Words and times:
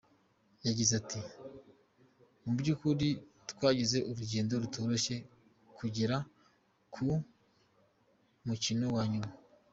Yagize 0.67 0.91
ati:” 1.01 1.21
Mu 2.43 2.51
by’ukuri 2.59 3.09
twagize 3.51 3.97
urugendo 4.09 4.53
rutoroshye 4.63 5.15
kugera 5.77 6.15
ku 6.93 7.07
mukino 8.47 8.85
wa 8.97 9.03
nyuma. 9.11 9.31